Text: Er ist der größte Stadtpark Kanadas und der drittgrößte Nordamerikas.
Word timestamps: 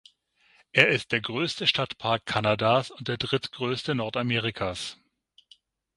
Er 0.71 0.87
ist 0.87 1.11
der 1.11 1.21
größte 1.21 1.67
Stadtpark 1.67 2.25
Kanadas 2.25 2.89
und 2.89 3.07
der 3.07 3.17
drittgrößte 3.17 3.93
Nordamerikas. 3.93 4.97